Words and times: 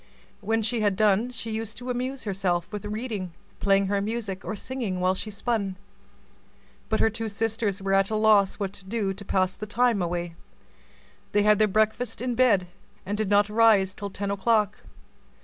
When 0.39 0.63
she 0.63 0.81
had 0.81 0.95
done, 0.95 1.29
she 1.29 1.51
used 1.51 1.77
to 1.77 1.91
amuse 1.91 2.23
herself 2.23 2.67
with 2.71 2.85
reading, 2.85 3.33
playing 3.59 3.85
her 3.85 4.01
music, 4.01 4.43
or 4.43 4.55
singing 4.55 4.99
while 4.99 5.13
she 5.13 5.29
spun. 5.29 5.75
But 6.89 6.99
her 7.01 7.11
two 7.11 7.29
sisters 7.29 7.83
were 7.83 7.93
at 7.93 8.09
a 8.09 8.15
loss 8.15 8.55
what 8.55 8.73
to 8.73 8.85
do 8.85 9.13
to 9.13 9.23
pass 9.23 9.53
the 9.53 9.67
time 9.67 10.01
away; 10.01 10.33
they 11.33 11.43
had 11.43 11.59
their 11.59 11.67
breakfast 11.67 12.19
in 12.19 12.33
bed, 12.33 12.65
and 13.05 13.15
did 13.15 13.29
not 13.29 13.47
rise 13.47 13.93
till 13.93 14.09
ten 14.09 14.31
o'clock. 14.31 14.79